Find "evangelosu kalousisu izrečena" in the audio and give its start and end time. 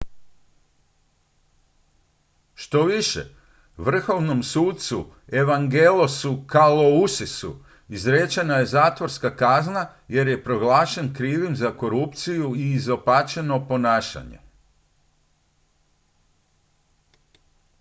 5.31-8.55